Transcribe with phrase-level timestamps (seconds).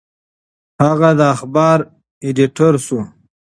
[0.85, 1.77] هغه د اخبار
[2.23, 2.99] ایډیټور شو.